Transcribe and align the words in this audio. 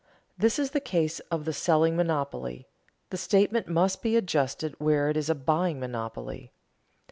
(This 0.35 0.57
is 0.57 0.71
the 0.71 0.79
case 0.79 1.19
of 1.29 1.45
the 1.45 1.53
selling 1.53 1.95
monopoly; 1.95 2.67
the 3.11 3.17
statement 3.17 3.67
must 3.67 4.01
be 4.01 4.17
adjusted 4.17 4.73
where 4.79 5.11
it 5.11 5.15
is 5.15 5.29
a 5.29 5.35
buying 5.35 5.79
monopoly.) 5.79 6.51